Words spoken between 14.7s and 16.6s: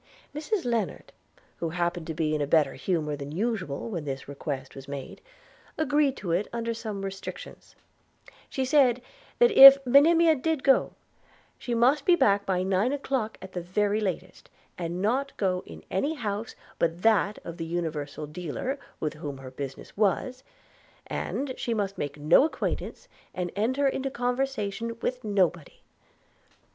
and not go into any house